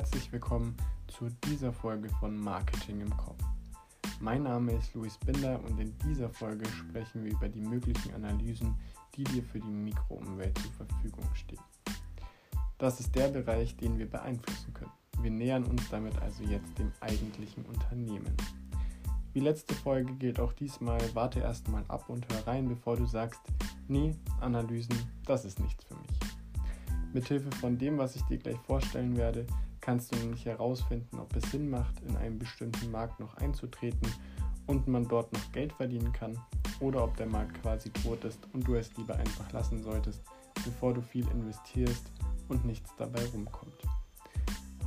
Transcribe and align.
herzlich 0.00 0.32
willkommen 0.32 0.74
zu 1.08 1.28
dieser 1.44 1.74
Folge 1.74 2.08
von 2.20 2.34
Marketing 2.34 3.02
im 3.02 3.14
Kopf. 3.18 3.44
Mein 4.18 4.44
Name 4.44 4.72
ist 4.72 4.94
Luis 4.94 5.18
Binder 5.18 5.60
und 5.62 5.78
in 5.78 5.94
dieser 5.98 6.30
Folge 6.30 6.66
sprechen 6.70 7.22
wir 7.22 7.32
über 7.32 7.50
die 7.50 7.60
möglichen 7.60 8.14
Analysen, 8.14 8.74
die 9.14 9.24
dir 9.24 9.42
für 9.42 9.60
die 9.60 9.68
Mikroumwelt 9.68 10.56
zur 10.56 10.72
Verfügung 10.72 11.26
stehen. 11.34 11.60
Das 12.78 12.98
ist 12.98 13.14
der 13.14 13.28
Bereich, 13.28 13.76
den 13.76 13.98
wir 13.98 14.08
beeinflussen 14.08 14.72
können. 14.72 14.90
Wir 15.20 15.30
nähern 15.30 15.64
uns 15.64 15.86
damit 15.90 16.18
also 16.22 16.44
jetzt 16.44 16.78
dem 16.78 16.90
eigentlichen 17.00 17.66
Unternehmen. 17.66 18.34
Wie 19.34 19.40
letzte 19.40 19.74
Folge 19.74 20.14
gilt 20.14 20.40
auch 20.40 20.54
diesmal, 20.54 20.98
warte 21.12 21.40
erstmal 21.40 21.84
ab 21.88 22.08
und 22.08 22.26
hör 22.32 22.46
rein, 22.46 22.70
bevor 22.70 22.96
du 22.96 23.04
sagst, 23.04 23.42
nee, 23.86 24.16
Analysen, 24.40 24.96
das 25.26 25.44
ist 25.44 25.60
nichts 25.60 25.84
für 25.84 25.96
mich. 25.96 26.18
Mithilfe 27.12 27.50
von 27.56 27.76
dem, 27.76 27.98
was 27.98 28.16
ich 28.16 28.22
dir 28.22 28.38
gleich 28.38 28.58
vorstellen 28.60 29.14
werde, 29.18 29.44
kannst 29.80 30.12
du 30.12 30.18
nämlich 30.18 30.44
herausfinden, 30.44 31.18
ob 31.18 31.34
es 31.34 31.50
Sinn 31.50 31.70
macht, 31.70 32.00
in 32.00 32.16
einen 32.16 32.38
bestimmten 32.38 32.90
Markt 32.90 33.20
noch 33.20 33.34
einzutreten 33.36 34.08
und 34.66 34.86
man 34.86 35.08
dort 35.08 35.32
noch 35.32 35.52
Geld 35.52 35.72
verdienen 35.72 36.12
kann 36.12 36.38
oder 36.80 37.04
ob 37.04 37.16
der 37.16 37.26
Markt 37.26 37.60
quasi 37.62 37.90
tot 37.90 38.24
ist 38.24 38.40
und 38.52 38.66
du 38.66 38.74
es 38.74 38.96
lieber 38.96 39.16
einfach 39.16 39.50
lassen 39.52 39.82
solltest, 39.82 40.22
bevor 40.64 40.94
du 40.94 41.00
viel 41.00 41.26
investierst 41.28 42.12
und 42.48 42.64
nichts 42.64 42.94
dabei 42.96 43.24
rumkommt. 43.32 43.74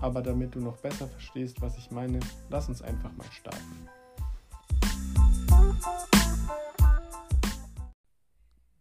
Aber 0.02 0.22
damit 0.22 0.56
du 0.56 0.60
noch 0.60 0.78
besser 0.78 1.08
verstehst, 1.08 1.62
was 1.62 1.78
ich 1.78 1.92
meine, 1.92 2.20
lass 2.50 2.68
uns 2.68 2.82
einfach 2.82 3.12
mal 3.14 3.28
starten. 3.32 3.88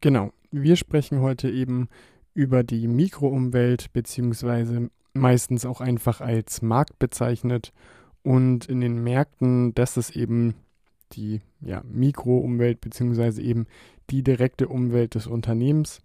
Genau, 0.01 0.33
wir 0.51 0.75
sprechen 0.77 1.21
heute 1.21 1.49
eben 1.49 1.89
über 2.35 2.65
die 2.65 2.89
Mikroumwelt 2.89 3.93
beziehungsweise 3.93 4.91
meistens 5.15 5.65
auch 5.65 5.81
einfach 5.81 6.21
als 6.21 6.63
Markt 6.63 6.99
bezeichnet. 6.99 7.73
Und 8.23 8.67
in 8.67 8.81
den 8.81 9.03
Märkten, 9.03 9.75
das 9.75 9.97
ist 9.97 10.17
eben 10.17 10.55
die 11.13 11.41
ja, 11.61 11.83
Mikroumwelt 11.85 12.81
beziehungsweise 12.81 13.43
eben 13.43 13.67
die 14.11 14.23
direkte 14.23 14.69
Umwelt 14.69 15.15
des 15.15 15.27
Unternehmens. 15.27 16.01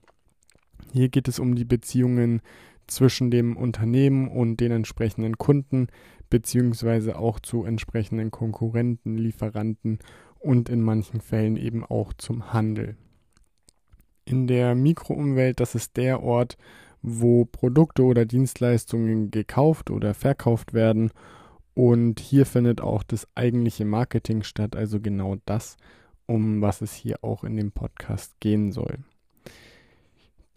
Hier 0.94 1.10
geht 1.10 1.28
es 1.28 1.40
um 1.40 1.56
die 1.56 1.66
Beziehungen 1.66 2.42
zwischen 2.88 3.32
dem 3.32 3.56
Unternehmen 3.56 4.28
und 4.28 4.60
den 4.60 4.72
entsprechenden 4.72 5.38
Kunden 5.38 5.88
beziehungsweise 6.30 7.18
auch 7.18 7.40
zu 7.40 7.64
entsprechenden 7.64 8.32
Konkurrenten, 8.32 9.18
Lieferanten 9.18 10.00
und 10.40 10.70
in 10.70 10.82
manchen 10.82 11.22
Fällen 11.22 11.56
eben 11.56 11.86
auch 11.86 12.14
zum 12.14 12.52
Handel 12.54 12.98
in 14.28 14.46
der 14.48 14.76
Mikroumwelt, 14.76 15.60
das 15.60 15.74
ist 15.74 15.98
der 15.98 16.22
Ort, 16.22 16.58
wo 17.02 17.46
Produkte 17.46 18.04
oder 18.04 18.26
Dienstleistungen 18.26 19.32
gekauft 19.32 19.90
oder 19.90 20.14
verkauft 20.14 20.74
werden. 20.74 21.12
Und 21.74 22.20
hier 22.20 22.46
findet 22.46 22.82
auch 22.82 23.04
das 23.04 23.28
eigentliche 23.36 23.86
Marketing 23.86 24.44
statt, 24.44 24.76
also 24.76 25.00
genau 25.00 25.36
das, 25.46 25.78
um 26.26 26.62
was 26.62 26.82
es 26.82 26.94
hier 26.94 27.24
auch 27.24 27.44
in 27.44 27.56
dem 27.56 27.72
Podcast 27.72 28.40
gehen 28.40 28.72
soll. 28.72 29.00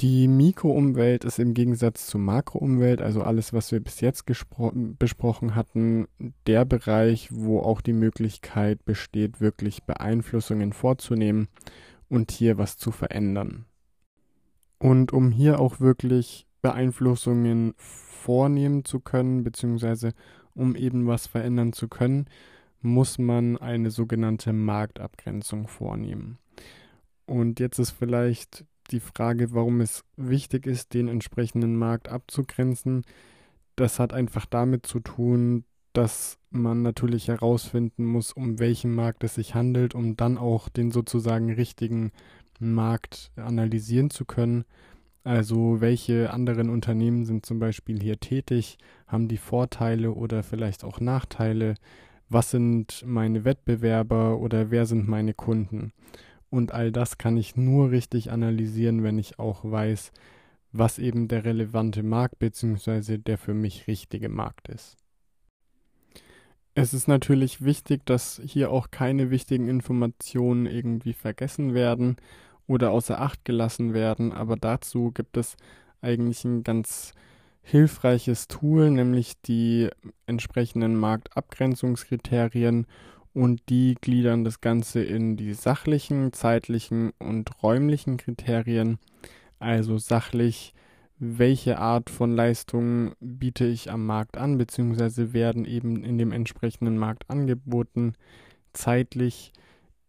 Die 0.01 0.29
Mikroumwelt 0.29 1.25
ist 1.27 1.39
im 1.39 1.53
Gegensatz 1.53 2.07
zur 2.07 2.23
Makroumwelt, 2.23 3.03
also 3.03 3.21
alles, 3.21 3.53
was 3.53 3.71
wir 3.71 3.81
bis 3.81 4.01
jetzt 4.01 4.25
besprochen 4.25 5.55
hatten, 5.55 6.09
der 6.47 6.65
Bereich, 6.65 7.29
wo 7.31 7.61
auch 7.61 7.83
die 7.83 7.93
Möglichkeit 7.93 8.83
besteht, 8.87 9.43
wirklich 9.43 9.83
Beeinflussungen 9.83 10.73
vorzunehmen 10.73 11.49
und 12.09 12.31
hier 12.31 12.57
was 12.57 12.79
zu 12.79 12.93
verändern. 12.93 13.67
Und 14.81 15.13
um 15.13 15.31
hier 15.31 15.61
auch 15.61 15.79
wirklich 15.79 16.47
Beeinflussungen 16.63 17.75
vornehmen 17.77 18.85
zu 18.85 18.99
können, 18.99 19.45
beziehungsweise 19.45 20.13
um 20.55 20.75
eben 20.75 21.07
was 21.07 21.27
verändern 21.27 21.73
zu 21.73 21.87
können, 21.87 22.27
muss 22.81 23.19
man 23.19 23.59
eine 23.59 23.91
sogenannte 23.91 24.53
Marktabgrenzung 24.53 25.69
vornehmen. 25.69 26.39
Und 27.27 27.61
jetzt 27.61 27.79
ist 27.79 27.91
vielleicht 27.91 28.65
die 28.91 29.01
Frage, 29.01 29.53
warum 29.53 29.81
es 29.81 30.03
wichtig 30.17 30.67
ist, 30.67 30.95
den 30.95 31.09
entsprechenden 31.09 31.77
Markt 31.77 32.09
abzugrenzen. 32.09 33.05
Das 33.77 33.99
hat 33.99 34.13
einfach 34.13 34.47
damit 34.47 34.87
zu 34.87 35.01
tun, 35.01 35.65
dass 35.93 36.39
man 36.51 36.83
natürlich 36.83 37.29
herausfinden 37.29 38.05
muss, 38.05 38.33
um 38.33 38.59
welchen 38.59 38.95
Markt 38.95 39.25
es 39.25 39.35
sich 39.35 39.55
handelt, 39.55 39.95
um 39.95 40.17
dann 40.17 40.39
auch 40.39 40.69
den 40.69 40.91
sozusagen 40.91 41.53
richtigen 41.53 42.13
Markt 42.61 43.33
analysieren 43.37 44.11
zu 44.11 44.25
können. 44.25 44.65
Also 45.25 45.81
welche 45.81 46.33
anderen 46.33 46.71
Unternehmen 46.71 47.25
sind 47.25 47.45
zum 47.45 47.59
Beispiel 47.59 48.01
hier 48.01 48.21
tätig, 48.21 48.79
haben 49.07 49.29
die 49.29 49.37
Vorteile 49.37 50.13
oder 50.13 50.43
vielleicht 50.43 50.85
auch 50.85 51.01
Nachteile, 51.01 51.75
was 52.29 52.51
sind 52.51 53.03
meine 53.05 53.45
Wettbewerber 53.45 54.39
oder 54.39 54.71
wer 54.71 54.87
sind 54.87 55.09
meine 55.09 55.35
Kunden. 55.35 55.93
Und 56.49 56.73
all 56.73 56.91
das 56.91 57.19
kann 57.19 57.37
ich 57.37 57.57
nur 57.57 57.91
richtig 57.91 58.31
analysieren, 58.31 59.03
wenn 59.03 59.19
ich 59.19 59.39
auch 59.39 59.65
weiß, 59.65 60.13
was 60.73 60.99
eben 60.99 61.29
der 61.29 61.45
relevante 61.45 62.03
Markt 62.03 62.39
bzw. 62.39 63.19
der 63.19 63.39
für 63.39 63.55
mich 63.55 63.87
richtige 63.87 64.29
Markt 64.29 64.69
ist. 64.69 64.97
Es 66.75 66.95
ist 66.95 67.09
natürlich 67.09 67.65
wichtig, 67.65 68.07
dass 68.07 68.41
hier 68.45 68.71
auch 68.71 68.91
keine 68.91 69.31
wichtigen 69.31 69.69
Informationen 69.69 70.67
irgendwie 70.67 71.13
vergessen 71.13 71.75
werden 71.75 72.17
oder 72.71 72.93
außer 72.93 73.21
Acht 73.21 73.45
gelassen 73.45 73.95
werden, 73.95 74.33
aber 74.33 74.55
dazu 74.55 75.11
gibt 75.11 75.37
es 75.37 75.57
eigentlich 76.01 76.45
ein 76.45 76.63
ganz 76.63 77.15
hilfreiches 77.63 78.47
Tool, 78.47 78.93
nämlich 78.93 79.41
die 79.43 79.89
entsprechenden 80.27 80.95
Marktabgrenzungskriterien 80.95 82.87
und 83.35 83.61
die 83.69 83.97
gliedern 84.01 84.45
das 84.45 84.61
Ganze 84.61 85.03
in 85.03 85.37
die 85.37 85.53
sachlichen, 85.53 86.33
zeitlichen 86.33 87.11
und 87.19 87.61
räumlichen 87.61 88.19
Kriterien. 88.19 88.99
Also 89.59 89.99
sachlich, 89.99 90.73
welche 91.19 91.79
Art 91.79 92.09
von 92.09 92.31
Leistungen 92.31 93.15
biete 93.19 93.67
ich 93.67 93.91
am 93.91 94.07
Markt 94.07 94.39
an, 94.39 94.59
beziehungsweise 94.59 95.33
werden 95.33 95.65
eben 95.65 96.05
in 96.05 96.19
dem 96.19 96.31
entsprechenden 96.31 96.97
Markt 96.97 97.29
angeboten. 97.29 98.15
Zeitlich, 98.73 99.53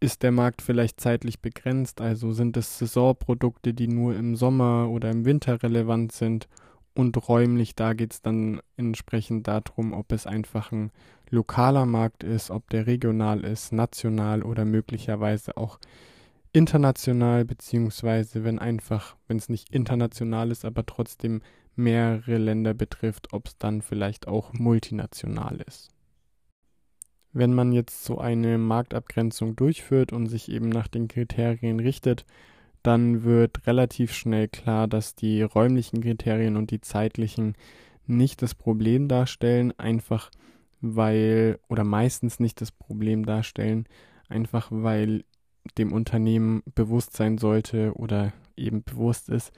ist 0.02 0.24
der 0.24 0.32
Markt 0.32 0.62
vielleicht 0.62 1.00
zeitlich 1.00 1.40
begrenzt, 1.40 2.02
also 2.02 2.34
sind 2.34 2.58
es 2.58 2.80
Saisonprodukte, 2.80 3.74
die 3.74 3.88
nur 3.88 4.16
im 4.16 4.36
Sommer 4.36 4.90
oder 4.90 5.12
im 5.12 5.26
Winter 5.26 5.62
relevant 5.62 6.12
sind 6.12 6.50
und 6.96 7.30
räumlich, 7.30 7.76
da 7.76 7.94
geht 7.94 8.14
es 8.14 8.22
dann 8.22 8.62
entsprechend 8.76 9.48
darum, 9.48 9.94
ob 9.94 10.12
es 10.12 10.26
einfach 10.26 10.72
ein 10.72 10.92
lokaler 11.30 11.86
Markt 11.86 12.24
ist, 12.24 12.50
ob 12.50 12.70
der 12.72 12.88
regional 12.88 13.46
ist, 13.46 13.72
national 13.72 14.42
oder 14.42 14.66
möglicherweise 14.66 15.56
auch 15.56 15.80
international, 16.52 17.46
beziehungsweise 17.46 18.44
wenn 18.44 18.58
einfach, 18.60 19.16
wenn 19.28 19.38
es 19.38 19.50
nicht 19.50 19.70
international 19.70 20.52
ist, 20.52 20.66
aber 20.66 20.86
trotzdem 20.86 21.42
mehrere 21.76 22.38
Länder 22.38 22.74
betrifft, 22.74 23.32
ob 23.34 23.48
es 23.48 23.58
dann 23.58 23.82
vielleicht 23.84 24.28
auch 24.28 24.52
multinational 24.54 25.62
ist. 25.66 25.90
Wenn 27.34 27.54
man 27.54 27.72
jetzt 27.72 28.04
so 28.04 28.18
eine 28.18 28.58
Marktabgrenzung 28.58 29.56
durchführt 29.56 30.12
und 30.12 30.28
sich 30.28 30.52
eben 30.52 30.70
nach 30.70 30.88
den 30.88 31.08
Kriterien 31.08 31.80
richtet, 31.80 32.26
dann 32.84 33.24
wird 33.24 33.68
relativ 33.68 34.14
schnell 34.14 34.48
klar, 34.48 34.88
dass 34.88 35.16
die 35.16 35.42
räumlichen 35.42 36.02
Kriterien 36.02 36.58
und 36.58 36.72
die 36.72 36.82
zeitlichen 36.82 37.56
nicht 38.08 38.42
das 38.42 38.56
Problem 38.56 39.08
darstellen, 39.08 39.72
einfach 39.78 40.32
weil 40.82 41.60
oder 41.70 41.84
meistens 41.84 42.40
nicht 42.40 42.60
das 42.60 42.72
Problem 42.72 43.26
darstellen, 43.26 43.86
einfach 44.30 44.70
weil 44.72 45.24
dem 45.78 45.94
Unternehmen 45.94 46.64
bewusst 46.74 47.16
sein 47.16 47.38
sollte 47.38 47.94
oder 47.94 48.34
eben 48.58 48.84
bewusst 48.84 49.30
ist, 49.30 49.52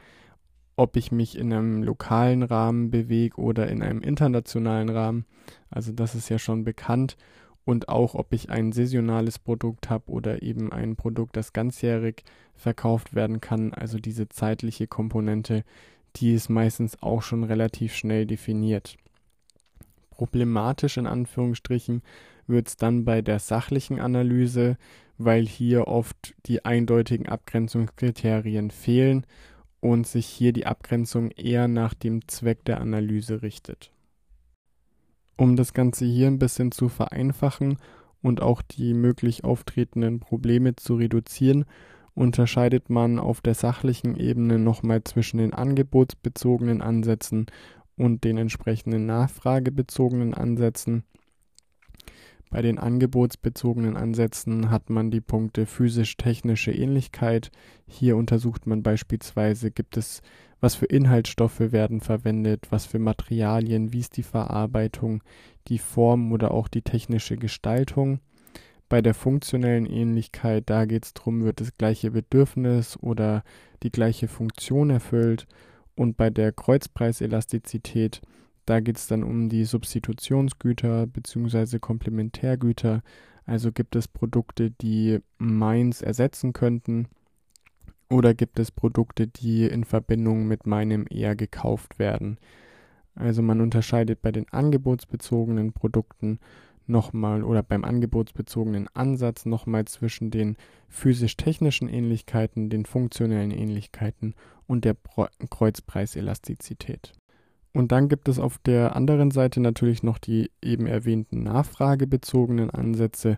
ob 0.75 0.97
ich 0.97 1.11
mich 1.11 1.37
in 1.37 1.53
einem 1.53 1.81
lokalen 1.83 2.43
Rahmen 2.43 2.91
bewege 2.91 3.37
oder 3.37 3.69
in 3.69 3.81
einem 3.81 4.01
internationalen 4.01 4.89
Rahmen. 4.89 5.25
Also 5.69 5.93
das 5.93 6.13
ist 6.13 6.29
ja 6.29 6.39
schon 6.39 6.63
bekannt 6.63 7.15
und 7.65 7.89
auch, 7.89 8.13
ob 8.15 8.33
ich 8.33 8.49
ein 8.49 8.71
saisonales 8.71 9.39
Produkt 9.39 9.89
habe 9.89 10.11
oder 10.11 10.41
eben 10.41 10.71
ein 10.71 10.95
Produkt, 10.95 11.37
das 11.37 11.53
ganzjährig 11.53 12.23
verkauft 12.55 13.15
werden 13.15 13.41
kann. 13.41 13.73
Also 13.73 13.99
diese 13.99 14.27
zeitliche 14.29 14.87
Komponente, 14.87 15.63
die 16.17 16.33
ist 16.33 16.49
meistens 16.49 17.01
auch 17.01 17.21
schon 17.21 17.43
relativ 17.43 17.95
schnell 17.95 18.25
definiert. 18.25 18.97
Problematisch 20.11 20.97
in 20.97 21.07
Anführungsstrichen 21.07 22.03
wird 22.45 22.67
es 22.67 22.77
dann 22.77 23.05
bei 23.05 23.21
der 23.21 23.39
sachlichen 23.39 23.99
Analyse, 23.99 24.77
weil 25.17 25.45
hier 25.45 25.87
oft 25.87 26.35
die 26.45 26.65
eindeutigen 26.65 27.27
Abgrenzungskriterien 27.27 28.71
fehlen 28.71 29.25
und 29.79 30.05
sich 30.05 30.27
hier 30.27 30.53
die 30.53 30.65
Abgrenzung 30.65 31.31
eher 31.31 31.67
nach 31.67 31.93
dem 31.93 32.27
Zweck 32.27 32.63
der 32.65 32.81
Analyse 32.81 33.41
richtet. 33.41 33.91
Um 35.35 35.55
das 35.55 35.73
Ganze 35.73 36.05
hier 36.05 36.27
ein 36.27 36.39
bisschen 36.39 36.71
zu 36.71 36.89
vereinfachen 36.89 37.77
und 38.21 38.41
auch 38.41 38.61
die 38.61 38.93
möglich 38.93 39.43
auftretenden 39.43 40.19
Probleme 40.19 40.75
zu 40.75 40.95
reduzieren, 40.95 41.65
unterscheidet 42.15 42.89
man 42.89 43.19
auf 43.19 43.41
der 43.41 43.55
sachlichen 43.55 44.15
Ebene 44.15 44.59
nochmal 44.59 45.03
zwischen 45.03 45.39
den 45.39 45.53
angebotsbezogenen 45.53 46.81
Ansätzen 46.81 47.47
und 47.97 48.23
den 48.23 48.37
entsprechenden 48.37 49.05
nachfragebezogenen 49.05 50.33
Ansätzen. 50.33 51.03
Bei 52.49 52.61
den 52.61 52.77
angebotsbezogenen 52.77 53.97
Ansätzen 53.97 54.69
hat 54.69 54.91
man 54.91 55.09
die 55.09 55.21
Punkte 55.21 55.65
physisch-technische 55.65 56.71
Ähnlichkeit. 56.71 57.49
Hier 57.87 58.15
untersucht 58.15 58.67
man 58.67 58.83
beispielsweise, 58.83 59.71
gibt 59.71 59.97
es, 59.97 60.21
was 60.63 60.75
für 60.75 60.85
Inhaltsstoffe 60.85 61.59
werden 61.59 61.99
verwendet, 61.99 62.67
was 62.69 62.85
für 62.85 62.97
Materialien, 62.97 63.91
wie 63.91 63.99
ist 63.99 64.15
die 64.15 64.23
Verarbeitung, 64.23 65.21
die 65.67 65.77
Form 65.77 66.31
oder 66.31 66.51
auch 66.51 66.69
die 66.69 66.81
technische 66.81 67.35
Gestaltung. 67.35 68.21
Bei 68.87 69.01
der 69.01 69.13
funktionellen 69.13 69.85
Ähnlichkeit, 69.85 70.69
da 70.69 70.85
geht 70.85 71.03
es 71.03 71.13
darum, 71.13 71.43
wird 71.43 71.59
das 71.59 71.77
gleiche 71.77 72.11
Bedürfnis 72.11 72.97
oder 73.01 73.43
die 73.83 73.91
gleiche 73.91 74.29
Funktion 74.29 74.89
erfüllt. 74.89 75.47
Und 75.95 76.15
bei 76.15 76.29
der 76.29 76.53
Kreuzpreiselastizität, 76.53 78.21
da 78.65 78.79
geht 78.79 78.95
es 78.95 79.07
dann 79.07 79.25
um 79.25 79.49
die 79.49 79.65
Substitutionsgüter 79.65 81.07
bzw. 81.07 81.79
Komplementärgüter. 81.79 83.01
Also 83.45 83.73
gibt 83.73 83.97
es 83.97 84.07
Produkte, 84.07 84.71
die 84.71 85.19
meins 85.39 86.01
ersetzen 86.01 86.53
könnten 86.53 87.09
oder 88.13 88.33
gibt 88.33 88.59
es 88.59 88.71
Produkte, 88.71 89.27
die 89.27 89.65
in 89.65 89.83
Verbindung 89.83 90.47
mit 90.47 90.67
meinem 90.67 91.05
eher 91.09 91.35
gekauft 91.35 91.99
werden. 91.99 92.37
Also 93.15 93.41
man 93.41 93.59
unterscheidet 93.59 94.21
bei 94.21 94.31
den 94.31 94.47
angebotsbezogenen 94.49 95.73
Produkten 95.73 96.39
nochmal 96.85 97.43
oder 97.43 97.63
beim 97.63 97.83
angebotsbezogenen 97.83 98.87
Ansatz 98.93 99.45
nochmal 99.45 99.85
zwischen 99.85 100.31
den 100.31 100.57
physisch-technischen 100.89 101.87
Ähnlichkeiten, 101.87 102.69
den 102.69 102.85
funktionellen 102.85 103.51
Ähnlichkeiten 103.51 104.35
und 104.67 104.85
der 104.85 104.95
Kreuzpreiselastizität. 105.49 107.13
Und 107.73 107.91
dann 107.91 108.07
gibt 108.07 108.29
es 108.29 108.37
auf 108.37 108.59
der 108.59 108.95
anderen 108.95 109.31
Seite 109.31 109.59
natürlich 109.59 110.03
noch 110.03 110.19
die 110.19 110.51
eben 110.61 110.85
erwähnten 110.85 111.41
nachfragebezogenen 111.43 112.69
Ansätze. 112.69 113.37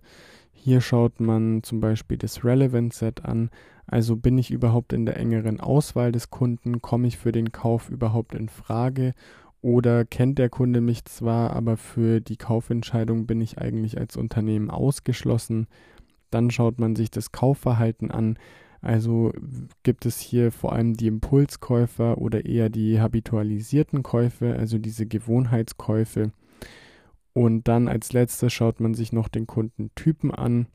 Hier 0.52 0.82
schaut 0.82 1.20
man 1.20 1.64
zum 1.64 1.80
Beispiel 1.80 2.18
das 2.18 2.44
Relevant 2.44 2.94
Set 2.94 3.24
an. 3.24 3.50
Also 3.88 4.16
bin 4.16 4.38
ich 4.38 4.52
überhaupt 4.52 4.94
in 4.94 5.06
der 5.06 5.18
engeren 5.18 5.60
Auswahl 5.60 6.12
des 6.12 6.30
Kunden? 6.30 6.82
Komme 6.82 7.08
ich 7.08 7.18
für 7.18 7.32
den 7.32 7.52
Kauf 7.52 7.90
überhaupt 7.90 8.34
in 8.34 8.50
Frage? 8.50 9.14
Oder 9.62 10.06
kennt 10.06 10.38
der 10.38 10.50
Kunde 10.50 10.82
mich 10.82 11.06
zwar, 11.06 11.52
aber 11.54 11.78
für 11.78 12.22
die 12.22 12.38
Kaufentscheidung 12.38 13.26
bin 13.26 13.42
ich 13.42 13.58
eigentlich 13.58 13.98
als 13.98 14.16
Unternehmen 14.16 14.70
ausgeschlossen? 14.70 15.68
Dann 16.30 16.52
schaut 16.52 16.80
man 16.80 16.96
sich 16.96 17.12
das 17.12 17.32
Kaufverhalten 17.32 18.12
an. 18.12 18.38
Also 18.82 19.34
gibt 19.82 20.06
es 20.06 20.20
hier 20.20 20.52
vor 20.52 20.74
allem 20.74 20.96
die 20.96 21.08
Impulskäufer 21.08 22.20
oder 22.20 22.46
eher 22.46 22.70
die 22.70 23.00
habitualisierten 23.00 24.04
Käufe, 24.04 24.56
also 24.56 24.78
diese 24.78 25.08
Gewohnheitskäufe. 25.08 26.32
Und 27.34 27.68
dann 27.68 27.88
als 27.88 28.14
letztes 28.14 28.54
schaut 28.54 28.80
man 28.80 28.94
sich 28.94 29.12
noch 29.12 29.28
den 29.28 29.48
Kundentypen 29.48 30.30
an. 30.32 30.68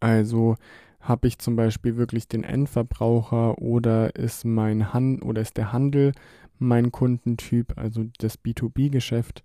Also 0.00 0.56
habe 1.02 1.26
ich 1.26 1.38
zum 1.38 1.56
Beispiel 1.56 1.96
wirklich 1.96 2.28
den 2.28 2.44
Endverbraucher 2.44 3.58
oder 3.58 4.14
ist 4.16 4.44
mein 4.44 4.94
Han 4.94 5.20
oder 5.20 5.42
ist 5.42 5.56
der 5.56 5.72
Handel 5.72 6.12
mein 6.58 6.92
Kundentyp, 6.92 7.76
also 7.76 8.04
das 8.18 8.38
B2B-Geschäft. 8.38 9.42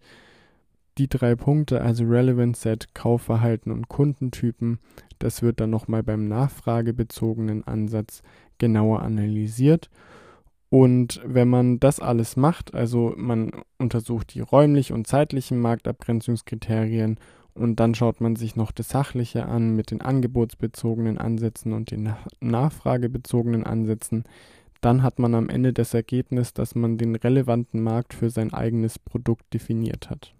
Die 1.00 1.09
drei 1.09 1.36
Punkte, 1.36 1.81
also 1.81 2.06
Relevant 2.06 2.57
Set, 2.57 2.94
Kaufverhalten 2.94 3.71
und 3.71 3.88
Kundentypen, 3.88 4.80
das 5.19 5.42
wird 5.42 5.59
dann 5.59 5.71
nochmal 5.71 6.04
beim 6.04 6.27
nachfragebezogenen 6.27 7.65
Ansatz 7.65 8.21
genauer 8.60 9.01
analysiert. 9.01 9.89
Und 10.69 11.21
wenn 11.25 11.48
man 11.48 11.80
das 11.80 12.00
alles 12.00 12.36
macht, 12.36 12.74
also 12.74 13.13
man 13.15 13.51
untersucht 13.77 14.33
die 14.33 14.42
räumlich 14.42 14.92
und 14.92 15.07
zeitlichen 15.07 15.60
Marktabgrenzungskriterien 15.60 17.19
und 17.57 17.80
dann 17.80 17.95
schaut 17.95 18.21
man 18.21 18.36
sich 18.36 18.56
noch 18.56 18.71
das 18.71 18.89
Sachliche 18.89 19.45
an 19.45 19.75
mit 19.75 19.92
den 19.92 20.01
angebotsbezogenen 20.01 21.18
Ansätzen 21.18 21.74
und 21.74 21.92
den 21.92 22.13
nachfragebezogenen 22.39 23.65
Ansätzen, 23.65 24.24
dann 24.81 25.04
hat 25.04 25.19
man 25.19 25.33
am 25.36 25.50
Ende 25.50 25.74
das 25.74 25.94
Ergebnis, 25.94 26.54
dass 26.54 26.75
man 26.75 26.98
den 26.98 27.15
relevanten 27.15 27.81
Markt 27.81 28.13
für 28.13 28.30
sein 28.30 28.54
eigenes 28.54 29.00
Produkt 29.00 29.54
definiert 29.54 30.09
hat 30.09 30.33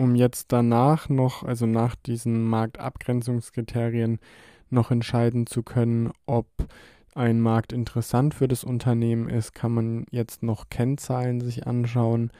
um 0.00 0.14
jetzt 0.14 0.50
danach 0.50 1.10
noch, 1.10 1.42
also 1.42 1.66
nach 1.66 1.94
diesen 1.94 2.42
Marktabgrenzungskriterien, 2.48 4.18
noch 4.70 4.90
entscheiden 4.90 5.46
zu 5.46 5.62
können, 5.62 6.10
ob 6.24 6.46
ein 7.14 7.40
Markt 7.40 7.72
interessant 7.72 8.34
für 8.34 8.48
das 8.48 8.64
Unternehmen 8.64 9.28
ist, 9.28 9.52
kann 9.52 9.72
man 9.72 10.06
jetzt 10.10 10.42
noch 10.42 10.70
Kennzahlen 10.70 11.42
sich 11.42 11.66
anschauen. 11.66 12.30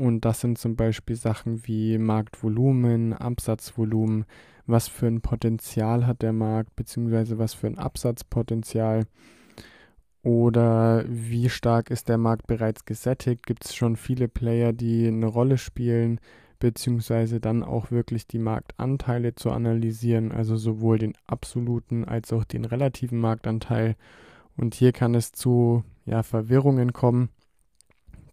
Und 0.00 0.24
das 0.24 0.40
sind 0.40 0.56
zum 0.56 0.76
Beispiel 0.76 1.14
Sachen 1.14 1.66
wie 1.66 1.98
Marktvolumen, 1.98 3.12
Absatzvolumen, 3.12 4.24
was 4.64 4.88
für 4.88 5.06
ein 5.06 5.20
Potenzial 5.20 6.06
hat 6.06 6.22
der 6.22 6.32
Markt, 6.32 6.74
beziehungsweise 6.74 7.38
was 7.38 7.52
für 7.52 7.66
ein 7.66 7.76
Absatzpotenzial. 7.76 9.04
Oder 10.22 11.04
wie 11.06 11.50
stark 11.50 11.90
ist 11.90 12.08
der 12.08 12.16
Markt 12.16 12.46
bereits 12.46 12.86
gesättigt? 12.86 13.44
Gibt 13.44 13.66
es 13.66 13.74
schon 13.74 13.96
viele 13.96 14.26
Player, 14.26 14.72
die 14.72 15.06
eine 15.06 15.26
Rolle 15.26 15.58
spielen? 15.58 16.18
beziehungsweise 16.58 17.40
dann 17.40 17.62
auch 17.62 17.90
wirklich 17.90 18.26
die 18.26 18.38
Marktanteile 18.38 19.34
zu 19.34 19.50
analysieren, 19.50 20.30
also 20.30 20.56
sowohl 20.56 20.98
den 20.98 21.14
absoluten 21.26 22.04
als 22.04 22.34
auch 22.34 22.44
den 22.44 22.66
relativen 22.66 23.18
Marktanteil. 23.18 23.96
Und 24.58 24.74
hier 24.74 24.92
kann 24.92 25.14
es 25.14 25.32
zu 25.32 25.84
ja, 26.04 26.22
Verwirrungen 26.22 26.92
kommen, 26.92 27.30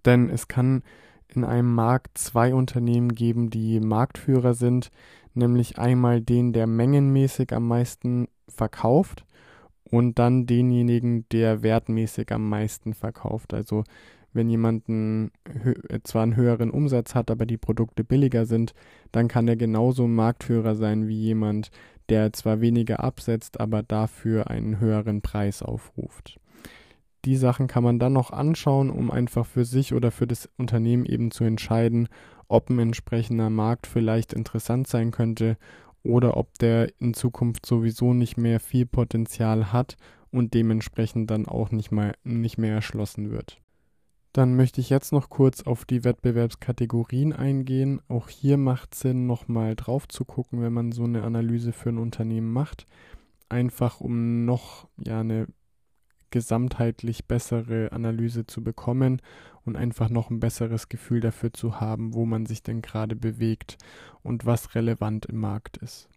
denn 0.06 0.30
es 0.30 0.50
kann 0.50 0.84
in 1.34 1.44
einem 1.44 1.74
Markt 1.74 2.18
zwei 2.18 2.54
Unternehmen 2.54 3.14
geben, 3.14 3.50
die 3.50 3.80
Marktführer 3.80 4.54
sind, 4.54 4.90
nämlich 5.34 5.78
einmal 5.78 6.22
den, 6.22 6.54
der 6.54 6.68
mengenmäßig 6.68 7.54
am 7.54 7.68
meisten 7.68 8.28
verkauft 8.48 9.26
und 9.90 10.20
dann 10.20 10.46
denjenigen, 10.46 11.28
der 11.30 11.64
wertmäßig 11.64 12.32
am 12.32 12.50
meisten 12.50 12.94
verkauft. 12.94 13.54
Also 13.54 13.84
wenn 14.34 14.50
jemand 14.50 14.88
einen, 14.88 15.32
zwar 16.04 16.24
einen 16.24 16.36
höheren 16.36 16.70
Umsatz 16.70 17.16
hat, 17.16 17.32
aber 17.32 17.46
die 17.46 17.58
Produkte 17.58 18.04
billiger 18.04 18.46
sind, 18.46 18.74
dann 19.12 19.28
kann 19.28 19.48
er 19.48 19.56
genauso 19.56 20.08
Marktführer 20.08 20.76
sein 20.76 21.08
wie 21.08 21.20
jemand, 21.20 21.72
der 22.10 22.34
zwar 22.34 22.62
weniger 22.62 23.02
absetzt, 23.02 23.60
aber 23.60 23.84
dafür 23.84 24.50
einen 24.50 24.80
höheren 24.80 25.22
Preis 25.22 25.62
aufruft. 25.62 26.40
Die 27.26 27.36
Sachen 27.36 27.68
kann 27.68 27.84
man 27.84 28.00
dann 28.00 28.14
noch 28.14 28.32
anschauen, 28.32 28.90
um 28.90 29.12
einfach 29.12 29.46
für 29.46 29.66
sich 29.66 29.94
oder 29.94 30.12
für 30.12 30.28
das 30.28 30.50
Unternehmen 30.58 31.06
eben 31.06 31.32
zu 31.32 31.44
entscheiden, 31.44 32.08
ob 32.48 32.70
ein 32.70 32.80
entsprechender 32.80 33.50
Markt 33.50 33.88
vielleicht 33.88 34.34
interessant 34.34 34.88
sein 34.88 35.12
könnte 35.12 35.58
oder 36.04 36.38
ob 36.38 36.58
der 36.60 36.92
in 37.00 37.14
Zukunft 37.14 37.66
sowieso 37.66 38.14
nicht 38.14 38.38
mehr 38.38 38.60
viel 38.60 38.86
Potenzial 38.86 39.74
hat 39.74 39.98
und 40.32 40.54
dementsprechend 40.54 41.30
dann 41.30 41.48
auch 41.48 41.72
nicht, 41.72 41.92
mal, 41.92 42.14
nicht 42.24 42.58
mehr 42.58 42.74
erschlossen 42.74 43.32
wird. 43.32 43.60
Dann 44.34 44.56
möchte 44.56 44.82
ich 44.82 44.90
jetzt 44.90 45.12
noch 45.12 45.30
kurz 45.30 45.64
auf 45.64 45.84
die 45.84 46.04
Wettbewerbskategorien 46.04 47.34
eingehen. 47.34 48.02
Auch 48.08 48.30
hier 48.30 48.58
macht 48.58 48.94
es 48.94 49.00
Sinn, 49.00 49.26
nochmal 49.26 49.76
drauf 49.76 50.08
zu 50.08 50.26
gucken, 50.26 50.62
wenn 50.62 50.74
man 50.74 50.92
so 50.92 51.06
eine 51.06 51.24
Analyse 51.24 51.74
für 51.74 51.90
ein 51.90 51.98
Unternehmen 51.98 52.54
macht. 52.54 52.86
Einfach 53.50 54.00
um 54.00 54.46
noch 54.46 54.88
ja 54.98 55.22
eine 55.22 55.48
gesamtheitlich 56.32 57.26
bessere 57.26 57.92
Analyse 57.92 58.46
zu 58.46 58.64
bekommen 58.64 59.22
und 59.66 59.76
einfach 59.76 60.10
noch 60.10 60.30
ein 60.30 60.40
besseres 60.40 60.90
Gefühl 60.90 61.20
dafür 61.20 61.54
zu 61.54 61.80
haben, 61.80 62.14
wo 62.14 62.26
man 62.26 62.46
sich 62.46 62.62
denn 62.64 62.82
gerade 62.82 63.16
bewegt 63.16 63.78
und 64.24 64.46
was 64.46 64.76
relevant 64.76 65.26
im 65.26 65.40
Markt 65.40 65.78
ist. 65.78 66.10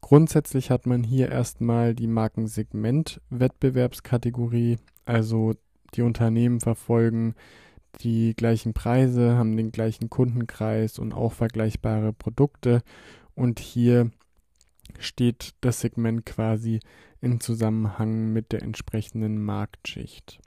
Grundsätzlich 0.00 0.70
hat 0.70 0.86
man 0.86 1.04
hier 1.04 1.30
erstmal 1.30 1.94
die 1.94 2.06
Markensegment-Wettbewerbskategorie, 2.06 4.78
also 5.04 5.52
die 5.94 6.02
Unternehmen 6.02 6.60
verfolgen 6.60 7.34
die 8.00 8.34
gleichen 8.34 8.72
Preise, 8.72 9.36
haben 9.36 9.56
den 9.56 9.72
gleichen 9.72 10.10
Kundenkreis 10.10 10.98
und 10.98 11.12
auch 11.12 11.32
vergleichbare 11.32 12.12
Produkte. 12.12 12.82
Und 13.34 13.58
hier 13.58 14.10
steht 15.00 15.50
das 15.60 15.80
Segment 15.80 16.26
quasi 16.26 16.80
in 17.20 17.40
Zusammenhang 17.40 18.32
mit 18.32 18.52
der 18.52 18.62
entsprechenden 18.62 19.42
Marktschicht. 19.42 20.40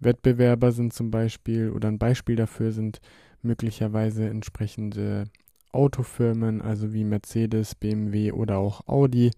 Wettbewerber 0.00 0.72
sind 0.72 0.92
zum 0.92 1.10
Beispiel 1.10 1.70
oder 1.70 1.88
ein 1.88 1.98
Beispiel 1.98 2.36
dafür 2.36 2.72
sind 2.72 3.00
möglicherweise 3.42 4.28
entsprechende 4.28 5.24
Autofirmen, 5.72 6.62
also 6.62 6.92
wie 6.92 7.04
Mercedes, 7.04 7.74
BMW 7.74 8.32
oder 8.32 8.58
auch 8.58 8.86
Audi. 8.86 9.30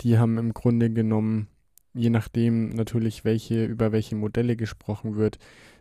Die 0.00 0.18
haben 0.18 0.38
im 0.38 0.52
Grunde 0.52 0.90
genommen 0.90 1.48
je 1.94 2.10
nachdem 2.10 2.70
natürlich, 2.70 3.24
welche, 3.24 3.64
über 3.64 3.92
welche 3.92 4.16
Modelle 4.16 4.56
gesprochen 4.56 5.16
wird, 5.16 5.38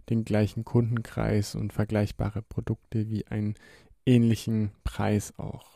den 0.09 0.23
gleichen 0.23 0.63
Kundenkreis 0.63 1.55
und 1.55 1.73
vergleichbare 1.73 2.41
Produkte 2.41 3.09
wie 3.09 3.27
einen 3.27 3.55
ähnlichen 4.05 4.71
Preis 4.83 5.33
auch. 5.37 5.72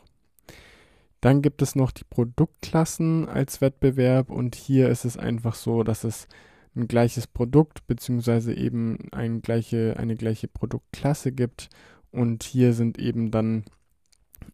Dann 1.20 1.42
gibt 1.42 1.62
es 1.62 1.74
noch 1.74 1.90
die 1.90 2.04
Produktklassen 2.04 3.28
als 3.28 3.60
Wettbewerb 3.60 4.30
und 4.30 4.54
hier 4.54 4.88
ist 4.88 5.04
es 5.04 5.16
einfach 5.16 5.54
so, 5.54 5.82
dass 5.82 6.04
es 6.04 6.28
ein 6.76 6.86
gleiches 6.86 7.26
Produkt 7.26 7.86
beziehungsweise 7.86 8.54
eben 8.54 8.98
ein 9.10 9.42
gleiche, 9.42 9.96
eine 9.98 10.14
gleiche 10.14 10.48
Produktklasse 10.48 11.32
gibt. 11.32 11.68
Und 12.10 12.44
hier 12.44 12.72
sind 12.72 12.98
eben 12.98 13.30
dann 13.30 13.64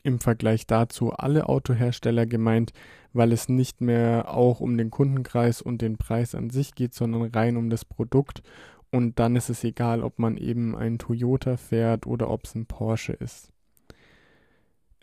im 0.02 0.18
Vergleich 0.18 0.66
dazu 0.66 1.12
alle 1.12 1.48
Autohersteller 1.48 2.26
gemeint, 2.26 2.72
weil 3.12 3.32
es 3.32 3.48
nicht 3.48 3.80
mehr 3.80 4.34
auch 4.34 4.60
um 4.60 4.76
den 4.76 4.90
Kundenkreis 4.90 5.62
und 5.62 5.82
den 5.82 5.98
Preis 5.98 6.34
an 6.34 6.50
sich 6.50 6.74
geht, 6.74 6.94
sondern 6.94 7.30
rein 7.30 7.56
um 7.56 7.70
das 7.70 7.84
Produkt. 7.84 8.42
Und 8.90 9.18
dann 9.18 9.36
ist 9.36 9.50
es 9.50 9.64
egal, 9.64 10.02
ob 10.02 10.18
man 10.18 10.36
eben 10.36 10.76
ein 10.76 10.98
Toyota 10.98 11.56
fährt 11.56 12.06
oder 12.06 12.30
ob 12.30 12.44
es 12.44 12.54
ein 12.54 12.66
Porsche 12.66 13.12
ist. 13.12 13.53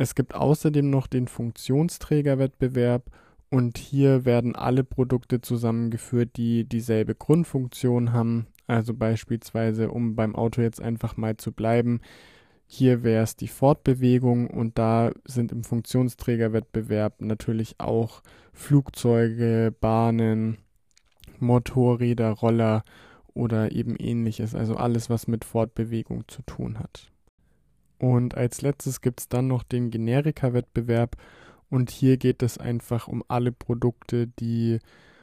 Es 0.01 0.15
gibt 0.15 0.33
außerdem 0.33 0.89
noch 0.89 1.05
den 1.05 1.27
Funktionsträgerwettbewerb 1.27 3.11
und 3.51 3.77
hier 3.77 4.25
werden 4.25 4.55
alle 4.55 4.83
Produkte 4.83 5.41
zusammengeführt, 5.41 6.37
die 6.37 6.63
dieselbe 6.63 7.13
Grundfunktion 7.13 8.11
haben. 8.11 8.47
Also 8.65 8.95
beispielsweise, 8.95 9.91
um 9.91 10.15
beim 10.15 10.35
Auto 10.35 10.63
jetzt 10.63 10.81
einfach 10.81 11.17
mal 11.17 11.37
zu 11.37 11.51
bleiben, 11.51 12.01
hier 12.65 13.03
wäre 13.03 13.21
es 13.21 13.35
die 13.35 13.47
Fortbewegung 13.47 14.49
und 14.49 14.79
da 14.79 15.11
sind 15.25 15.51
im 15.51 15.63
Funktionsträgerwettbewerb 15.63 17.21
natürlich 17.21 17.75
auch 17.79 18.23
Flugzeuge, 18.53 19.71
Bahnen, 19.81 20.57
Motorräder, 21.37 22.31
Roller 22.31 22.83
oder 23.35 23.71
eben 23.71 23.95
ähnliches, 23.97 24.55
also 24.55 24.77
alles, 24.77 25.11
was 25.11 25.27
mit 25.27 25.45
Fortbewegung 25.45 26.27
zu 26.27 26.41
tun 26.41 26.79
hat. 26.79 27.11
Und 28.01 28.35
als 28.35 28.63
letztes 28.63 29.01
gibt 29.01 29.19
es 29.19 29.29
dann 29.29 29.45
noch 29.45 29.61
den 29.61 29.91
Generika-Wettbewerb 29.91 31.17
und 31.69 31.91
hier 31.91 32.17
geht 32.17 32.41
es 32.41 32.57
einfach 32.57 33.07
um 33.07 33.23
alle 33.27 33.51
Produkte, 33.51 34.25
die 34.25 34.79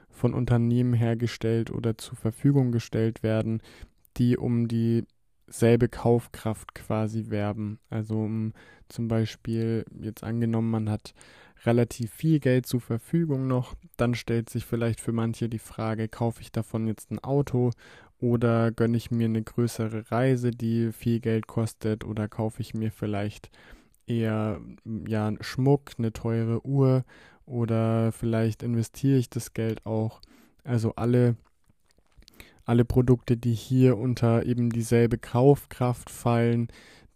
von 0.09 0.33
Unternehmen 0.33 0.95
hergestellt 0.95 1.73
oder 1.73 1.99
zur 1.99 2.17
Verfügung 2.17 2.71
gestellt 2.71 3.25
werden, 3.25 3.63
die 4.17 4.37
um 4.37 4.69
dieselbe 4.69 5.89
Kaufkraft 5.89 6.73
quasi 6.77 7.31
werben. 7.31 7.81
Also 7.91 8.15
um 8.15 8.53
zum 8.89 9.09
Beispiel 9.09 9.85
jetzt 10.01 10.23
angenommen, 10.23 10.71
man 10.71 10.89
hat 10.89 11.15
relativ 11.65 12.13
viel 12.13 12.39
Geld 12.39 12.67
zur 12.67 12.81
Verfügung 12.81 13.49
noch, 13.49 13.75
dann 13.97 14.15
stellt 14.15 14.51
sich 14.51 14.65
vielleicht 14.65 15.01
für 15.01 15.11
manche 15.11 15.49
die 15.49 15.59
Frage, 15.59 16.07
kaufe 16.07 16.43
ich 16.43 16.53
davon 16.53 16.87
jetzt 16.87 17.11
ein 17.11 17.19
Auto 17.19 17.73
oder 18.21 18.73
gönne 18.73 18.97
ich 18.97 19.11
mir 19.11 19.27
eine 19.27 19.43
größere 19.43 20.11
Reise, 20.11 20.51
die 20.51 20.93
viel 20.93 21.21
Geld 21.21 21.47
kostet 21.47 22.05
oder 22.05 22.29
kaufe 22.29 22.61
ich 22.61 22.75
mir 22.75 22.91
vielleicht 22.91 23.51
eher 24.07 24.61
ja 25.07 25.33
Schmuck, 25.41 25.93
eine 25.99 26.13
teure 26.13 26.65
Uhr 26.67 27.05
oder 27.47 28.13
vielleicht 28.13 28.63
investiere 28.63 29.19
ich 29.19 29.31
das 29.31 29.55
Geld 29.55 29.87
auch. 29.87 30.21
Also 30.65 30.95
alle 30.97 31.37
alle 32.69 32.85
Produkte, 32.85 33.39
die 33.39 33.55
hier 33.55 33.97
unter 33.97 34.45
eben 34.45 34.69
dieselbe 34.69 35.17
Kaufkraft 35.17 36.11
fallen, 36.11 36.69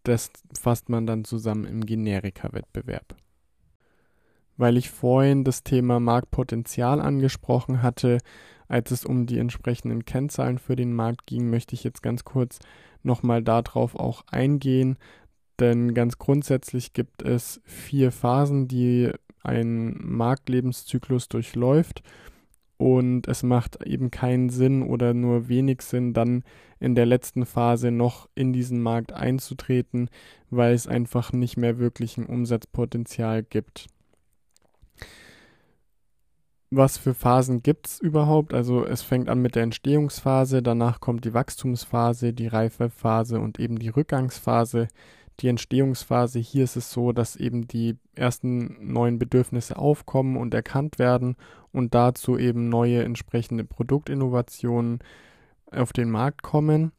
das 0.02 0.30
fasst 0.58 0.88
man 0.88 1.06
dann 1.06 1.24
zusammen 1.24 1.66
im 1.66 1.84
Generika-Wettbewerb. 1.84 3.14
Weil 4.56 4.78
ich 4.78 4.88
vorhin 4.90 5.44
das 5.44 5.62
Thema 5.62 6.00
Marktpotenzial 6.00 7.02
angesprochen 7.02 7.82
hatte, 7.82 8.18
als 8.72 8.90
es 8.90 9.04
um 9.04 9.26
die 9.26 9.38
entsprechenden 9.38 10.06
Kennzahlen 10.06 10.58
für 10.58 10.76
den 10.76 10.94
Markt 10.94 11.26
ging, 11.26 11.50
möchte 11.50 11.74
ich 11.74 11.84
jetzt 11.84 12.02
ganz 12.02 12.24
kurz 12.24 12.58
nochmal 13.02 13.42
darauf 13.42 13.94
auch 13.96 14.24
eingehen, 14.28 14.96
denn 15.60 15.92
ganz 15.92 16.16
grundsätzlich 16.16 16.94
gibt 16.94 17.22
es 17.22 17.60
vier 17.64 18.10
Phasen, 18.12 18.68
die 18.68 19.10
ein 19.42 19.94
Marktlebenszyklus 20.00 21.28
durchläuft. 21.28 22.02
Und 22.78 23.28
es 23.28 23.42
macht 23.42 23.84
eben 23.86 24.10
keinen 24.10 24.48
Sinn 24.48 24.82
oder 24.82 25.14
nur 25.14 25.48
wenig 25.48 25.82
Sinn, 25.82 26.14
dann 26.14 26.42
in 26.80 26.94
der 26.94 27.06
letzten 27.06 27.46
Phase 27.46 27.92
noch 27.92 28.28
in 28.34 28.52
diesen 28.52 28.80
Markt 28.80 29.12
einzutreten, 29.12 30.08
weil 30.50 30.74
es 30.74 30.88
einfach 30.88 31.32
nicht 31.32 31.56
mehr 31.56 31.78
wirklich 31.78 32.16
ein 32.16 32.26
Umsatzpotenzial 32.26 33.44
gibt. 33.44 33.86
Was 36.74 36.96
für 36.96 37.12
Phasen 37.12 37.62
gibt 37.62 37.86
es 37.86 38.00
überhaupt? 38.00 38.54
Also 38.54 38.86
es 38.86 39.02
fängt 39.02 39.28
an 39.28 39.42
mit 39.42 39.56
der 39.56 39.62
Entstehungsphase, 39.62 40.62
danach 40.62 41.00
kommt 41.00 41.26
die 41.26 41.34
Wachstumsphase, 41.34 42.32
die 42.32 42.46
Reifephase 42.46 43.40
und 43.40 43.60
eben 43.60 43.78
die 43.78 43.90
Rückgangsphase 43.90 44.88
die 45.40 45.48
Entstehungsphase. 45.48 46.38
Hier 46.38 46.64
ist 46.64 46.76
es 46.76 46.90
so, 46.90 47.12
dass 47.12 47.36
eben 47.36 47.68
die 47.68 47.98
ersten 48.14 48.90
neuen 48.90 49.18
Bedürfnisse 49.18 49.76
aufkommen 49.76 50.38
und 50.38 50.54
erkannt 50.54 50.98
werden 50.98 51.36
und 51.72 51.94
dazu 51.94 52.38
eben 52.38 52.70
neue 52.70 53.02
entsprechende 53.02 53.64
Produktinnovationen 53.64 55.00
auf 55.70 55.92
den 55.92 56.10
Markt 56.10 56.42
kommen. 56.42 56.92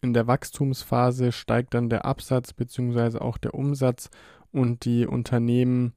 In 0.00 0.14
der 0.14 0.26
Wachstumsphase 0.26 1.32
steigt 1.32 1.74
dann 1.74 1.90
der 1.90 2.06
Absatz 2.06 2.54
bzw. 2.54 3.18
auch 3.18 3.36
der 3.36 3.52
Umsatz 3.52 4.08
und 4.52 4.86
die 4.86 5.06
Unternehmen 5.06 5.92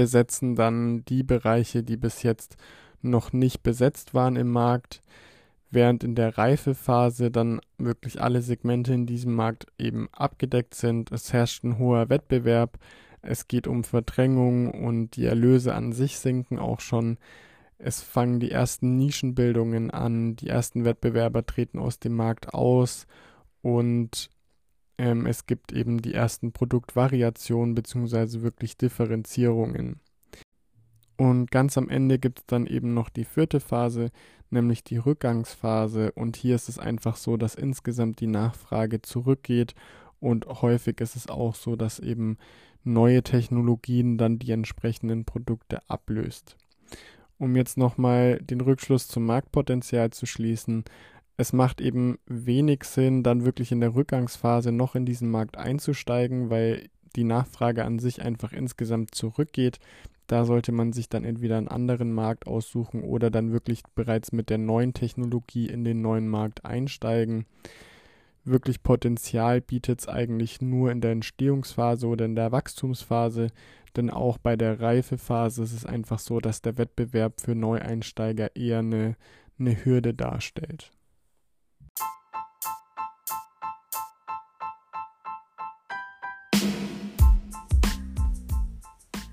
besetzen 0.00 0.56
dann 0.56 1.04
die 1.04 1.22
Bereiche, 1.22 1.82
die 1.82 1.98
bis 1.98 2.22
jetzt 2.22 2.56
noch 3.02 3.34
nicht 3.34 3.62
besetzt 3.62 4.14
waren 4.14 4.36
im 4.36 4.50
Markt 4.50 5.02
während 5.70 6.02
in 6.02 6.14
der 6.14 6.38
Reifephase 6.38 7.30
dann 7.30 7.60
wirklich 7.76 8.22
alle 8.22 8.40
Segmente 8.40 8.94
in 8.94 9.04
diesem 9.04 9.34
Markt 9.34 9.66
eben 9.78 10.08
abgedeckt 10.12 10.74
sind. 10.74 11.12
Es 11.12 11.34
herrscht 11.34 11.64
ein 11.64 11.78
hoher 11.78 12.08
Wettbewerb, 12.08 12.78
es 13.20 13.46
geht 13.46 13.66
um 13.66 13.84
Verdrängung 13.84 14.70
und 14.70 15.16
die 15.16 15.26
Erlöse 15.26 15.74
an 15.74 15.92
sich 15.92 16.18
sinken 16.18 16.58
auch 16.58 16.80
schon. 16.80 17.18
Es 17.76 18.00
fangen 18.00 18.40
die 18.40 18.50
ersten 18.50 18.96
Nischenbildungen 18.96 19.90
an, 19.90 20.34
die 20.34 20.48
ersten 20.48 20.86
Wettbewerber 20.86 21.44
treten 21.44 21.78
aus 21.78 21.98
dem 21.98 22.14
Markt 22.14 22.54
aus 22.54 23.06
und 23.60 24.30
ähm, 25.00 25.24
es 25.24 25.46
gibt 25.46 25.72
eben 25.72 26.02
die 26.02 26.12
ersten 26.12 26.52
Produktvariationen 26.52 27.74
bzw. 27.74 28.42
wirklich 28.42 28.76
Differenzierungen. 28.76 29.98
Und 31.16 31.50
ganz 31.50 31.78
am 31.78 31.88
Ende 31.88 32.18
gibt 32.18 32.40
es 32.40 32.46
dann 32.46 32.66
eben 32.66 32.92
noch 32.92 33.08
die 33.08 33.24
vierte 33.24 33.60
Phase, 33.60 34.10
nämlich 34.50 34.84
die 34.84 34.98
Rückgangsphase. 34.98 36.12
Und 36.12 36.36
hier 36.36 36.54
ist 36.54 36.68
es 36.68 36.78
einfach 36.78 37.16
so, 37.16 37.38
dass 37.38 37.54
insgesamt 37.54 38.20
die 38.20 38.26
Nachfrage 38.26 39.00
zurückgeht. 39.00 39.74
Und 40.18 40.46
häufig 40.46 41.00
ist 41.00 41.16
es 41.16 41.30
auch 41.30 41.54
so, 41.54 41.76
dass 41.76 41.98
eben 41.98 42.36
neue 42.84 43.22
Technologien 43.22 44.18
dann 44.18 44.38
die 44.38 44.52
entsprechenden 44.52 45.24
Produkte 45.24 45.80
ablöst. 45.88 46.56
Um 47.38 47.56
jetzt 47.56 47.78
nochmal 47.78 48.38
den 48.38 48.60
Rückschluss 48.60 49.08
zum 49.08 49.24
Marktpotenzial 49.24 50.10
zu 50.10 50.26
schließen, 50.26 50.84
es 51.40 51.54
macht 51.54 51.80
eben 51.80 52.18
wenig 52.26 52.84
Sinn, 52.84 53.22
dann 53.22 53.46
wirklich 53.46 53.72
in 53.72 53.80
der 53.80 53.94
Rückgangsphase 53.94 54.72
noch 54.72 54.94
in 54.94 55.06
diesen 55.06 55.30
Markt 55.30 55.56
einzusteigen, 55.56 56.50
weil 56.50 56.90
die 57.16 57.24
Nachfrage 57.24 57.86
an 57.86 57.98
sich 57.98 58.20
einfach 58.20 58.52
insgesamt 58.52 59.14
zurückgeht. 59.14 59.78
Da 60.26 60.44
sollte 60.44 60.70
man 60.70 60.92
sich 60.92 61.08
dann 61.08 61.24
entweder 61.24 61.56
einen 61.56 61.68
anderen 61.68 62.12
Markt 62.12 62.46
aussuchen 62.46 63.02
oder 63.02 63.30
dann 63.30 63.52
wirklich 63.52 63.82
bereits 63.94 64.32
mit 64.32 64.50
der 64.50 64.58
neuen 64.58 64.92
Technologie 64.92 65.66
in 65.66 65.82
den 65.82 66.02
neuen 66.02 66.28
Markt 66.28 66.66
einsteigen. 66.66 67.46
Wirklich 68.44 68.82
Potenzial 68.82 69.62
bietet 69.62 70.00
es 70.00 70.08
eigentlich 70.08 70.60
nur 70.60 70.90
in 70.90 71.00
der 71.00 71.12
Entstehungsphase 71.12 72.06
oder 72.06 72.26
in 72.26 72.36
der 72.36 72.52
Wachstumsphase, 72.52 73.46
denn 73.96 74.10
auch 74.10 74.36
bei 74.36 74.56
der 74.56 74.78
Reifephase 74.78 75.62
ist 75.62 75.72
es 75.72 75.86
einfach 75.86 76.18
so, 76.18 76.38
dass 76.38 76.60
der 76.60 76.76
Wettbewerb 76.76 77.40
für 77.40 77.54
Neueinsteiger 77.54 78.54
eher 78.54 78.80
eine, 78.80 79.16
eine 79.58 79.86
Hürde 79.86 80.12
darstellt. 80.12 80.92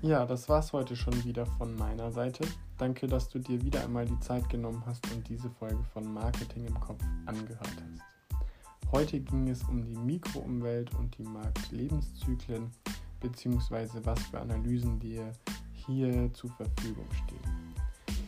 Ja, 0.00 0.24
das 0.24 0.48
war's 0.48 0.72
heute 0.72 0.94
schon 0.94 1.24
wieder 1.24 1.44
von 1.44 1.74
meiner 1.74 2.12
Seite. 2.12 2.46
Danke, 2.78 3.08
dass 3.08 3.28
du 3.28 3.40
dir 3.40 3.60
wieder 3.62 3.82
einmal 3.82 4.06
die 4.06 4.20
Zeit 4.20 4.48
genommen 4.48 4.80
hast 4.86 5.12
und 5.12 5.28
diese 5.28 5.50
Folge 5.50 5.82
von 5.92 6.14
Marketing 6.14 6.66
im 6.66 6.78
Kopf 6.78 7.02
angehört 7.26 7.66
hast. 7.66 8.92
Heute 8.92 9.18
ging 9.18 9.48
es 9.48 9.64
um 9.64 9.84
die 9.84 9.96
Mikroumwelt 9.96 10.94
und 10.94 11.18
die 11.18 11.24
Marktlebenszyklen, 11.24 12.70
beziehungsweise 13.18 14.06
was 14.06 14.22
für 14.22 14.38
Analysen 14.38 15.00
dir 15.00 15.32
hier 15.72 16.32
zur 16.32 16.50
Verfügung 16.50 17.08
stehen. 17.24 17.74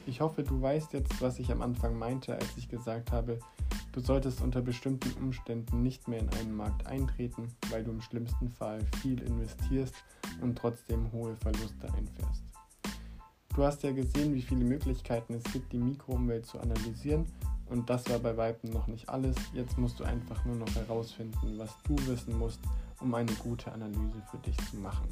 Ich 0.06 0.20
hoffe, 0.20 0.42
du 0.42 0.60
weißt 0.60 0.92
jetzt, 0.94 1.22
was 1.22 1.38
ich 1.38 1.52
am 1.52 1.62
Anfang 1.62 1.96
meinte, 1.96 2.34
als 2.34 2.56
ich 2.56 2.68
gesagt 2.68 3.12
habe, 3.12 3.38
du 3.92 4.00
solltest 4.00 4.40
unter 4.40 4.60
bestimmten 4.60 5.12
Umständen 5.22 5.84
nicht 5.84 6.08
mehr 6.08 6.18
in 6.18 6.30
einen 6.30 6.56
Markt 6.56 6.88
eintreten, 6.88 7.46
weil 7.70 7.84
du 7.84 7.92
im 7.92 8.00
schlimmsten 8.00 8.50
Fall 8.50 8.80
viel 9.00 9.22
investierst 9.22 9.94
und 10.42 10.56
trotzdem 10.56 11.10
hohe 11.12 11.36
Verluste 11.36 11.86
einfährst. 11.92 12.44
Du 13.54 13.64
hast 13.64 13.82
ja 13.82 13.92
gesehen, 13.92 14.34
wie 14.34 14.42
viele 14.42 14.64
Möglichkeiten 14.64 15.34
es 15.34 15.44
gibt, 15.52 15.72
die 15.72 15.78
Mikroumwelt 15.78 16.46
zu 16.46 16.60
analysieren 16.60 17.26
und 17.66 17.88
das 17.88 18.08
war 18.10 18.18
bei 18.18 18.36
weitem 18.36 18.70
noch 18.70 18.86
nicht 18.88 19.08
alles. 19.08 19.36
Jetzt 19.52 19.78
musst 19.78 20.00
du 20.00 20.04
einfach 20.04 20.44
nur 20.44 20.56
noch 20.56 20.74
herausfinden, 20.74 21.56
was 21.56 21.70
du 21.84 21.96
wissen 22.06 22.36
musst, 22.38 22.60
um 23.00 23.14
eine 23.14 23.32
gute 23.34 23.72
Analyse 23.72 24.22
für 24.30 24.38
dich 24.38 24.56
zu 24.70 24.76
machen. 24.76 25.08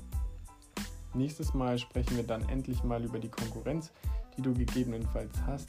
Nächstes 1.15 1.55
Mal 1.55 1.79
sprechen 1.79 2.17
wir 2.17 2.25
dann 2.25 2.47
endlich 2.49 2.83
mal 2.85 3.03
über 3.05 3.19
die 3.19 3.31
Konkurrenz, 3.31 3.93
die 4.37 4.43
du 4.43 4.53
gegebenenfalls 4.53 5.33
hast, 5.47 5.69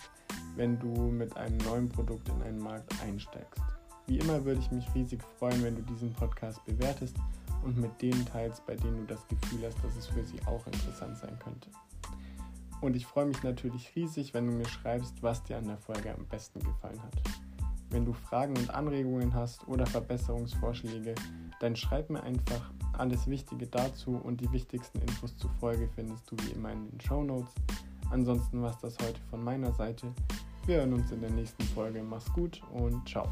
wenn 0.56 0.80
du 0.80 0.88
mit 1.12 1.38
einem 1.38 1.58
neuen 1.58 1.89
Produkt 1.89 2.28
in 2.30 2.42
einen 2.42 2.60
Markt 2.60 2.94
einsteigst. 3.01 3.62
Wie 4.08 4.18
immer 4.18 4.44
würde 4.44 4.60
ich 4.60 4.72
mich 4.72 4.86
riesig 4.96 5.22
freuen, 5.38 5.63
wenn 5.63 5.75
du 5.75 5.82
diesen 5.84 6.12
Podcast 6.13 6.63
bewertest 6.66 7.16
und 7.63 7.78
mit 7.78 8.01
denen 8.01 8.25
teilst, 8.25 8.66
bei 8.66 8.75
denen 8.75 8.98
du 8.98 9.13
das 9.13 9.28
Gefühl 9.28 9.66
hast, 9.66 9.84
dass 9.84 9.96
es 9.96 10.08
für 10.08 10.24
sie 10.24 10.39
auch 10.46 10.66
interessant 10.68 11.18
sein 11.18 11.38
könnte. 11.39 11.70
Und 12.82 12.96
ich 12.96 13.06
freue 13.06 13.25
mich 13.25 13.44
natürlich 13.44 13.94
riesig, 13.96 14.34
wenn 14.34 14.48
du 14.48 14.54
mir 14.54 14.68
schreibst, 14.68 15.22
was 15.22 15.44
dir 15.44 15.58
an 15.58 15.68
der 15.68 15.78
Folge 15.78 16.13
am 16.13 16.25
besten 16.25 16.60
gefallen 16.60 17.01
hat. 17.01 17.22
Wenn 17.89 18.06
du 18.06 18.13
Fragen 18.13 18.56
und 18.56 18.70
Anregungen 18.70 19.34
hast 19.34 19.68
oder 19.68 19.86
Verbesserungsvorschläge, 19.86 21.16
dann 21.60 21.75
schreib 21.75 22.10
mir 22.10 22.22
einfach 22.24 22.72
alles 22.94 23.28
Wichtige 23.28 23.68
dazu 23.68 24.16
und 24.16 24.42
die 24.42 24.51
wichtigsten 24.51 25.00
Infos 25.00 25.36
zur 25.38 25.50
Folge 25.60 25.89
findest 25.96 26.30
du 26.32 26.38
wie 26.44 26.51
immer 26.51 26.72
in 26.72 26.89
den 26.89 27.01
Show 27.01 27.24
Notes. 27.24 27.54
Ansonsten 28.12 28.62
war 28.62 28.72
es 28.72 28.78
das 28.80 28.98
heute 29.00 29.20
von 29.30 29.44
meiner 29.44 29.74
Seite. 29.74 30.13
Wir 30.66 30.78
hören 30.78 30.94
uns 30.94 31.12
in 31.12 31.22
der 31.22 31.32
nächsten 31.32 31.63
Folge. 31.63 32.04
Mach's 32.04 32.32
gut 32.34 32.62
und 32.72 33.08
ciao. 33.08 33.28